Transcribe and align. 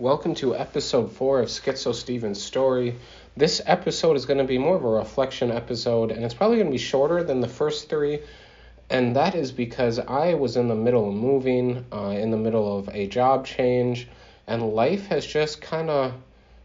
Welcome 0.00 0.34
to 0.36 0.56
episode 0.56 1.12
four 1.12 1.40
of 1.40 1.50
Schizo 1.50 1.94
Steven's 1.94 2.42
story. 2.42 2.96
This 3.36 3.60
episode 3.66 4.16
is 4.16 4.24
going 4.24 4.38
to 4.38 4.44
be 4.44 4.56
more 4.56 4.76
of 4.76 4.82
a 4.82 4.88
reflection 4.88 5.50
episode, 5.50 6.10
and 6.10 6.24
it's 6.24 6.32
probably 6.32 6.56
going 6.56 6.68
to 6.68 6.72
be 6.72 6.78
shorter 6.78 7.22
than 7.22 7.42
the 7.42 7.48
first 7.48 7.90
three. 7.90 8.20
And 8.88 9.14
that 9.16 9.34
is 9.34 9.52
because 9.52 9.98
I 9.98 10.32
was 10.32 10.56
in 10.56 10.68
the 10.68 10.74
middle 10.74 11.06
of 11.06 11.14
moving, 11.14 11.84
uh, 11.92 12.16
in 12.18 12.30
the 12.30 12.38
middle 12.38 12.78
of 12.78 12.88
a 12.88 13.08
job 13.08 13.44
change, 13.44 14.08
and 14.46 14.72
life 14.72 15.08
has 15.08 15.26
just 15.26 15.60
kind 15.60 15.90
of, 15.90 16.14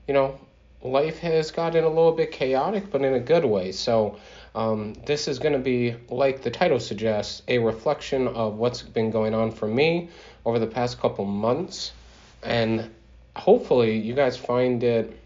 you 0.08 0.14
know, 0.14 0.40
life 0.82 1.20
has 1.20 1.52
gotten 1.52 1.84
a 1.84 1.90
little 1.90 2.14
bit 2.14 2.32
chaotic, 2.32 2.90
but 2.90 3.02
in 3.02 3.16
a 3.16 3.20
good 3.20 3.44
way. 3.44 3.74
So, 3.74 4.18
um, 4.56 4.94
this 5.06 5.28
is 5.28 5.40
going 5.40 5.52
to 5.52 5.60
be, 5.60 5.94
like 6.08 6.42
the 6.42 6.52
title 6.52 6.80
suggests, 6.80 7.42
a 7.50 7.58
reflection 7.58 8.30
of 8.30 8.56
what's 8.56 8.82
been 8.82 9.12
going 9.12 9.34
on 9.34 9.52
for 9.52 9.68
me 9.68 10.08
over 10.46 10.58
the 10.58 10.68
past 10.68 11.02
couple 11.02 11.26
months. 11.26 11.92
And 12.42 12.92
hopefully, 13.36 13.98
you 13.98 14.14
guys 14.14 14.38
find 14.38 14.84
it, 14.84 15.18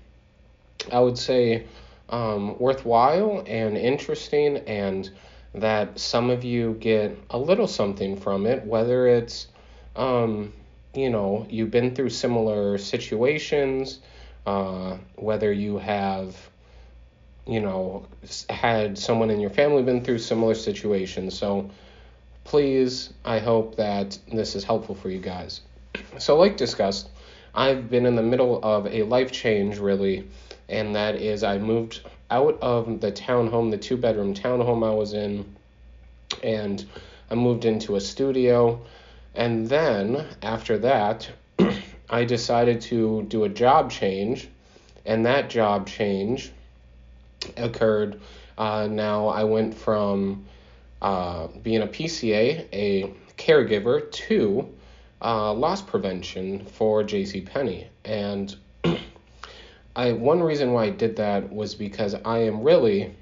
I 0.92 1.00
would 1.00 1.18
say, 1.18 1.66
um, 2.10 2.58
worthwhile 2.60 3.44
and 3.46 3.78
interesting, 3.78 4.58
and 4.58 5.10
that 5.54 6.00
some 6.00 6.30
of 6.30 6.44
you 6.44 6.74
get 6.80 7.18
a 7.30 7.38
little 7.38 7.68
something 7.68 8.18
from 8.18 8.46
it, 8.46 8.66
whether 8.66 9.08
it's, 9.08 9.48
um, 9.96 10.54
you 10.94 11.10
know, 11.10 11.46
you've 11.50 11.72
been 11.72 11.96
through 11.96 12.10
similar 12.10 12.78
situations 12.78 14.00
uh, 14.50 14.98
whether 15.16 15.52
you 15.52 15.78
have, 15.78 16.36
you 17.46 17.60
know, 17.60 18.06
had 18.50 18.98
someone 18.98 19.30
in 19.30 19.40
your 19.40 19.50
family 19.52 19.84
been 19.84 20.04
through 20.04 20.18
similar 20.18 20.56
situations. 20.56 21.38
So 21.38 21.70
please, 22.46 23.14
I 23.24 23.38
hope 23.38 23.76
that 23.76 24.18
this 24.32 24.56
is 24.56 24.64
helpful 24.64 24.96
for 24.96 25.10
you 25.10 25.20
guys. 25.20 25.62
So, 26.18 26.38
like 26.38 26.58
discussed, 26.58 27.10
I've 27.54 27.90
been 27.90 28.06
in 28.06 28.16
the 28.16 28.24
middle 28.24 28.60
of 28.64 28.88
a 28.88 29.04
life 29.04 29.32
change, 29.32 29.78
really, 29.78 30.28
and 30.68 30.96
that 30.96 31.16
is 31.16 31.44
I 31.44 31.58
moved 31.58 32.02
out 32.32 32.58
of 32.62 33.02
the 33.02 33.12
townhome, 33.12 33.72
the 33.72 33.78
two 33.78 33.98
bedroom 33.98 34.34
townhome 34.34 34.86
I 34.86 34.94
was 34.94 35.14
in, 35.14 35.56
and 36.44 36.86
I 37.30 37.36
moved 37.36 37.66
into 37.66 37.96
a 37.96 38.02
studio. 38.02 38.82
And 39.36 39.68
then 39.68 40.26
after 40.42 40.78
that, 40.80 41.30
I 42.10 42.26
decided 42.26 42.82
to 42.82 43.24
do 43.24 43.44
a 43.44 43.50
job 43.50 43.92
change, 43.92 44.48
and 45.06 45.26
that 45.26 45.50
job 45.50 45.88
change 45.88 46.52
occurred. 47.58 48.20
Uh, 48.58 48.88
now 48.90 49.28
I 49.28 49.44
went 49.44 49.76
from 49.76 50.46
uh, 51.02 51.48
being 51.64 51.82
a 51.82 51.88
PCA, 51.88 52.68
a 52.74 53.14
caregiver, 53.38 54.12
to 54.12 54.70
uh, 55.22 55.54
loss 55.54 55.82
prevention 55.82 56.66
for 56.66 57.04
J.C. 57.04 57.42
Penney, 57.42 57.88
and 58.06 58.56
I 59.96 60.14
one 60.14 60.42
reason 60.42 60.74
why 60.74 60.86
I 60.86 60.90
did 60.90 61.18
that 61.18 61.52
was 61.52 61.76
because 61.76 62.16
I 62.26 62.40
am 62.40 62.64
really 62.64 63.16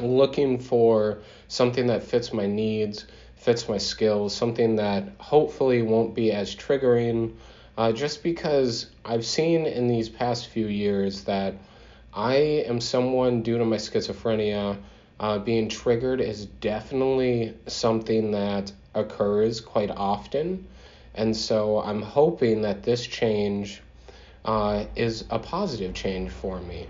looking 0.00 0.58
for 0.58 1.18
something 1.48 1.86
that 1.86 2.02
fits 2.02 2.32
my 2.32 2.46
needs, 2.46 3.06
fits 3.36 3.68
my 3.68 3.78
skills, 3.78 4.34
something 4.34 4.76
that 4.76 5.08
hopefully 5.18 5.82
won't 5.82 6.14
be 6.14 6.32
as 6.32 6.54
triggering 6.54 7.34
uh, 7.78 7.92
just 7.92 8.24
because 8.24 8.86
I've 9.04 9.24
seen 9.24 9.64
in 9.64 9.86
these 9.86 10.08
past 10.08 10.48
few 10.48 10.66
years 10.66 11.22
that 11.24 11.54
I 12.12 12.34
am 12.66 12.80
someone, 12.80 13.42
due 13.42 13.56
to 13.56 13.64
my 13.64 13.76
schizophrenia, 13.76 14.76
uh, 15.20 15.38
being 15.38 15.68
triggered 15.68 16.20
is 16.20 16.46
definitely 16.46 17.54
something 17.68 18.32
that 18.32 18.72
occurs 18.94 19.60
quite 19.60 19.90
often. 19.92 20.66
And 21.14 21.36
so 21.36 21.80
I'm 21.80 22.02
hoping 22.02 22.62
that 22.62 22.82
this 22.82 23.06
change 23.06 23.82
uh, 24.44 24.84
is 24.96 25.24
a 25.30 25.38
positive 25.38 25.94
change 25.94 26.30
for 26.30 26.60
me. 26.60 26.88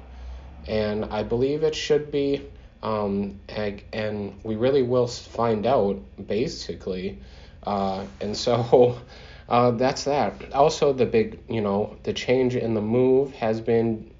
And 0.66 1.06
I 1.06 1.22
believe 1.22 1.62
it 1.62 1.74
should 1.74 2.10
be. 2.10 2.46
Um, 2.82 3.40
and, 3.48 3.82
and 3.92 4.40
we 4.44 4.56
really 4.56 4.82
will 4.82 5.08
find 5.08 5.66
out, 5.66 6.00
basically. 6.26 7.18
Uh, 7.64 8.04
and 8.20 8.36
so 8.36 8.98
uh, 9.48 9.72
that's 9.72 10.04
that. 10.04 10.52
Also, 10.52 10.92
the 10.92 11.06
big, 11.06 11.40
you 11.48 11.60
know, 11.60 11.96
the 12.04 12.12
change 12.12 12.54
in 12.54 12.74
the 12.74 12.80
move 12.80 13.32
has 13.32 13.60
been 13.60 14.10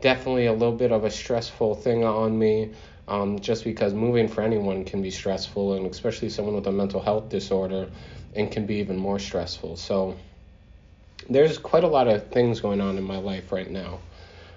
definitely 0.00 0.46
a 0.46 0.52
little 0.52 0.74
bit 0.76 0.92
of 0.92 1.04
a 1.04 1.10
stressful 1.10 1.74
thing 1.74 2.04
on 2.04 2.38
me. 2.38 2.70
Um, 3.08 3.38
just 3.38 3.64
because 3.64 3.94
moving 3.94 4.28
for 4.28 4.42
anyone 4.42 4.84
can 4.84 5.00
be 5.00 5.10
stressful, 5.10 5.74
and 5.74 5.86
especially 5.86 6.28
someone 6.28 6.54
with 6.54 6.66
a 6.66 6.72
mental 6.72 7.00
health 7.00 7.30
disorder, 7.30 7.88
and 8.34 8.50
can 8.50 8.66
be 8.66 8.76
even 8.76 8.96
more 8.96 9.18
stressful. 9.18 9.76
So, 9.76 10.16
there's 11.28 11.58
quite 11.58 11.84
a 11.84 11.88
lot 11.88 12.08
of 12.08 12.28
things 12.28 12.60
going 12.60 12.80
on 12.80 12.96
in 12.96 13.04
my 13.04 13.18
life 13.18 13.52
right 13.52 13.70
now. 13.70 13.98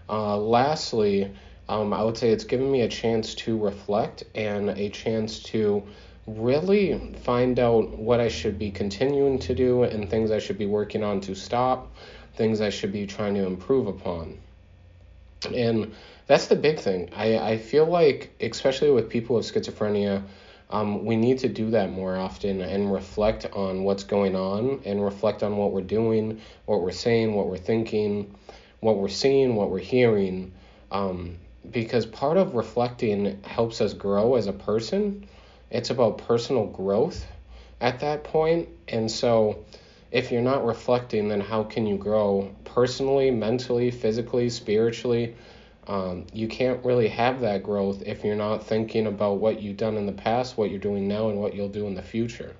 Uh, 0.10 0.38
lastly, 0.38 1.32
um, 1.70 1.94
I 1.94 2.04
would 2.04 2.18
say 2.18 2.30
it's 2.30 2.44
given 2.44 2.72
me 2.72 2.82
a 2.82 2.88
chance 2.88 3.34
to 3.36 3.58
reflect 3.58 4.24
and 4.36 4.70
a 4.70 4.90
chance 4.90 5.42
to 5.44 5.84
really 6.28 7.16
find 7.24 7.60
out 7.60 7.98
what 7.98 8.20
I 8.20 8.28
should 8.28 8.60
be 8.60 8.72
continuing 8.72 9.40
to 9.40 9.56
do 9.56 9.84
and 9.84 10.10
things 10.10 10.32
I 10.32 10.40
should 10.40 10.58
be 10.58 10.66
working 10.66 11.04
on 11.04 11.22
to 11.22 11.36
stop, 11.36 11.94
things 12.36 12.62
I 12.62 12.70
should 12.70 12.92
be 12.92 13.08
trying 13.08 13.36
to 13.36 13.46
improve 13.46 13.88
upon. 13.88 14.38
And 15.54 15.94
that's 16.28 16.48
the 16.48 16.56
big 16.56 16.80
thing. 16.80 17.10
I, 17.16 17.38
I 17.38 17.58
feel 17.58 17.86
like, 17.86 18.32
especially 18.40 18.92
with 18.92 19.10
people 19.10 19.36
with 19.36 19.52
schizophrenia, 19.52 20.24
um, 20.72 21.06
we 21.06 21.16
need 21.16 21.40
to 21.40 21.50
do 21.50 21.72
that 21.72 21.92
more 21.92 22.16
often 22.16 22.62
and 22.62 22.92
reflect 22.92 23.46
on 23.54 23.84
what's 23.84 24.04
going 24.04 24.36
on 24.36 24.82
and 24.86 25.04
reflect 25.04 25.44
on 25.44 25.58
what 25.58 25.72
we're 25.72 25.82
doing, 25.82 26.42
what 26.66 26.82
we're 26.82 26.92
saying, 26.92 27.34
what 27.34 27.48
we're 27.48 27.58
thinking, 27.58 28.36
what 28.80 28.98
we're 28.98 29.10
seeing, 29.10 29.56
what 29.56 29.70
we're 29.70 29.80
hearing. 29.80 30.54
Um, 30.92 31.38
because 31.70 32.06
part 32.06 32.38
of 32.38 32.56
reflecting 32.56 33.42
helps 33.44 33.82
us 33.82 33.94
grow 33.94 34.36
as 34.36 34.48
a 34.48 34.54
person 34.54 35.28
it's 35.72 35.90
about 35.90 36.18
personal 36.18 36.68
growth 36.68 37.26
at 37.80 38.02
that 38.02 38.26
point. 38.26 38.68
And 38.90 39.10
so, 39.10 39.64
if 40.12 40.32
you're 40.32 40.42
not 40.42 40.66
reflecting, 40.66 41.30
then 41.30 41.40
how 41.40 41.64
can 41.64 41.88
you 41.88 41.96
grow 41.98 42.54
personally, 42.66 43.32
mentally, 43.32 43.90
physically, 43.90 44.50
spiritually? 44.50 45.36
Um, 45.88 46.28
you 46.32 46.48
can't 46.48 46.84
really 46.86 47.08
have 47.08 47.42
that 47.42 47.64
growth 47.64 48.04
if 48.06 48.24
you're 48.24 48.36
not 48.36 48.64
thinking 48.64 49.08
about 49.08 49.40
what 49.40 49.62
you've 49.62 49.78
done 49.78 49.98
in 49.98 50.06
the 50.06 50.12
past, 50.12 50.58
what 50.58 50.70
you're 50.70 50.80
doing 50.80 51.08
now, 51.08 51.30
and 51.30 51.40
what 51.40 51.56
you'll 51.56 51.70
do 51.70 51.88
in 51.88 51.96
the 51.96 52.04
future. 52.04 52.56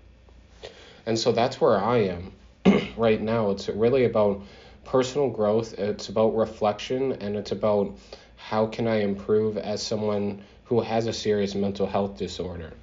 And 1.06 1.18
so 1.18 1.32
that's 1.32 1.62
where 1.62 1.78
I 1.78 1.98
am 1.98 2.34
right 2.98 3.22
now. 3.22 3.52
It's 3.52 3.70
really 3.70 4.06
about 4.06 4.42
personal 4.86 5.30
growth, 5.30 5.78
it's 5.78 6.10
about 6.10 6.36
reflection, 6.36 7.14
and 7.14 7.36
it's 7.36 7.52
about 7.52 7.96
how 8.36 8.66
can 8.66 8.88
I 8.88 9.02
improve 9.02 9.58
as 9.58 9.84
someone 9.84 10.42
who 10.66 10.82
has 10.82 11.06
a 11.08 11.14
serious 11.14 11.54
mental 11.54 11.86
health 11.86 12.18
disorder. 12.18 12.74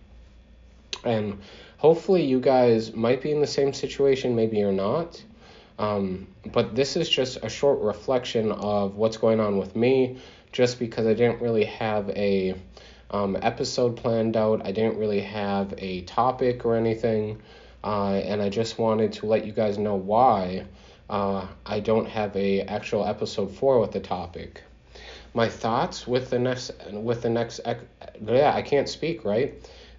And 1.04 1.40
hopefully, 1.78 2.24
you 2.24 2.40
guys 2.40 2.94
might 2.94 3.22
be 3.22 3.32
in 3.32 3.40
the 3.40 3.46
same 3.46 3.72
situation, 3.72 4.36
maybe 4.36 4.58
you're 4.58 4.72
not. 4.72 5.22
Um, 5.78 6.26
but 6.52 6.74
this 6.74 6.96
is 6.96 7.08
just 7.08 7.38
a 7.42 7.48
short 7.48 7.80
reflection 7.80 8.52
of 8.52 8.96
what's 8.96 9.16
going 9.16 9.40
on 9.40 9.58
with 9.58 9.76
me, 9.76 10.18
just 10.52 10.78
because 10.78 11.06
I 11.06 11.14
didn't 11.14 11.40
really 11.40 11.64
have 11.64 12.10
a 12.10 12.54
um, 13.10 13.36
episode 13.40 13.96
planned 13.96 14.36
out. 14.36 14.66
I 14.66 14.72
didn't 14.72 14.98
really 14.98 15.20
have 15.20 15.74
a 15.78 16.02
topic 16.02 16.64
or 16.64 16.76
anything, 16.76 17.40
uh, 17.84 18.14
and 18.14 18.42
I 18.42 18.48
just 18.48 18.78
wanted 18.78 19.12
to 19.14 19.26
let 19.26 19.46
you 19.46 19.52
guys 19.52 19.78
know 19.78 19.94
why 19.94 20.64
uh, 21.08 21.46
I 21.64 21.80
don't 21.80 22.08
have 22.08 22.36
a 22.36 22.62
actual 22.62 23.04
episode 23.06 23.54
four 23.54 23.80
with 23.80 23.92
the 23.92 24.00
topic. 24.00 24.62
My 25.34 25.48
thoughts 25.48 26.06
with 26.06 26.30
the 26.30 26.38
next 26.38 26.72
with 26.90 27.22
the 27.22 27.30
next 27.30 27.60
yeah 28.24 28.52
I 28.54 28.62
can't 28.62 28.88
speak 28.88 29.24
right 29.24 29.54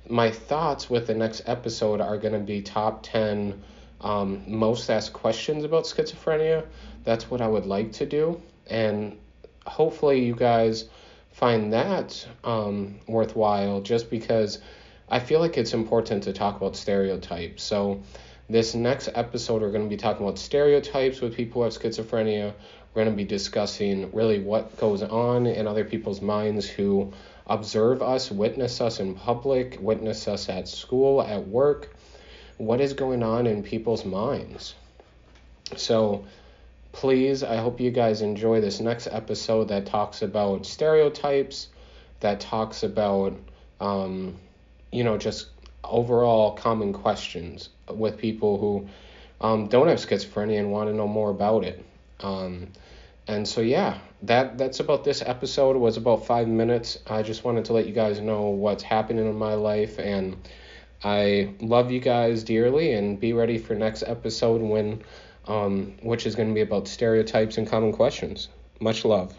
my 0.09 0.31
thoughts 0.31 0.89
with 0.89 1.07
the 1.07 1.13
next 1.13 1.43
episode 1.45 2.01
are 2.01 2.17
going 2.17 2.33
to 2.33 2.39
be 2.39 2.61
top 2.61 3.03
10 3.03 3.61
um, 4.01 4.43
most 4.47 4.89
asked 4.89 5.13
questions 5.13 5.63
about 5.63 5.83
schizophrenia. 5.83 6.65
That's 7.03 7.29
what 7.29 7.41
I 7.41 7.47
would 7.47 7.65
like 7.65 7.91
to 7.93 8.05
do. 8.05 8.41
And 8.67 9.17
hopefully, 9.65 10.23
you 10.25 10.35
guys 10.35 10.85
find 11.31 11.73
that 11.73 12.27
um, 12.43 12.99
worthwhile 13.07 13.81
just 13.81 14.09
because 14.09 14.59
I 15.09 15.19
feel 15.19 15.39
like 15.39 15.57
it's 15.57 15.73
important 15.73 16.23
to 16.23 16.33
talk 16.33 16.57
about 16.57 16.75
stereotypes. 16.75 17.63
So, 17.63 18.03
this 18.49 18.73
next 18.73 19.09
episode, 19.13 19.61
we're 19.61 19.71
going 19.71 19.83
to 19.83 19.89
be 19.89 19.97
talking 19.97 20.25
about 20.25 20.39
stereotypes 20.39 21.21
with 21.21 21.35
people 21.35 21.61
who 21.61 21.65
have 21.65 21.73
schizophrenia. 21.73 22.53
We're 22.93 23.03
going 23.03 23.15
to 23.15 23.17
be 23.17 23.23
discussing 23.23 24.11
really 24.11 24.39
what 24.39 24.75
goes 24.77 25.03
on 25.03 25.45
in 25.45 25.67
other 25.67 25.85
people's 25.85 26.21
minds 26.21 26.67
who 26.67 27.13
observe 27.45 28.01
us, 28.01 28.31
witness 28.31 28.81
us 28.81 28.99
in 28.99 29.13
public, 29.13 29.77
witness 29.79 30.27
us 30.27 30.49
at 30.49 30.67
school, 30.67 31.21
at 31.21 31.47
work. 31.47 31.95
What 32.59 32.81
is 32.81 32.91
going 32.91 33.23
on 33.23 33.47
in 33.47 33.63
people's 33.63 34.03
minds? 34.03 34.75
So, 35.77 36.25
please, 36.91 37.41
I 37.41 37.55
hope 37.55 37.79
you 37.79 37.89
guys 37.89 38.21
enjoy 38.21 38.59
this 38.59 38.81
next 38.81 39.07
episode 39.07 39.69
that 39.69 39.85
talks 39.85 40.21
about 40.23 40.65
stereotypes, 40.65 41.69
that 42.19 42.41
talks 42.41 42.83
about, 42.83 43.33
um, 43.79 44.35
you 44.91 45.05
know, 45.05 45.17
just 45.17 45.47
overall 45.85 46.51
common 46.51 46.91
questions 46.91 47.69
with 47.87 48.17
people 48.17 48.57
who 48.57 48.89
um, 49.39 49.69
don't 49.69 49.87
have 49.87 49.99
schizophrenia 49.99 50.59
and 50.59 50.69
want 50.69 50.89
to 50.89 50.93
know 50.93 51.07
more 51.07 51.29
about 51.29 51.63
it. 51.63 51.85
Um, 52.19 52.67
and 53.25 53.47
so 53.47 53.61
yeah, 53.61 53.99
that 54.23 54.57
that's 54.57 54.81
about 54.81 55.05
this 55.05 55.21
episode. 55.21 55.77
It 55.77 55.79
was 55.79 55.95
about 55.95 56.25
five 56.25 56.49
minutes. 56.49 56.97
I 57.07 57.23
just 57.23 57.45
wanted 57.45 57.63
to 57.65 57.73
let 57.73 57.87
you 57.87 57.93
guys 57.93 58.19
know 58.19 58.49
what's 58.49 58.83
happening 58.83 59.25
in 59.25 59.35
my 59.35 59.53
life, 59.53 59.97
and 59.97 60.35
I 61.03 61.53
love 61.61 61.91
you 61.91 61.99
guys 61.99 62.43
dearly. 62.43 62.93
And 62.93 63.19
be 63.19 63.33
ready 63.33 63.57
for 63.57 63.75
next 63.75 64.03
episode 64.03 64.61
when, 64.61 65.03
um, 65.47 65.95
which 66.01 66.25
is 66.25 66.35
going 66.35 66.49
to 66.49 66.55
be 66.55 66.61
about 66.61 66.87
stereotypes 66.87 67.57
and 67.57 67.67
common 67.67 67.91
questions. 67.91 68.49
Much 68.79 69.05
love. 69.05 69.33